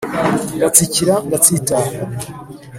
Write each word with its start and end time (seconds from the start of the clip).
Ngatsikira 0.55 1.15
ngatsitara 1.27 1.99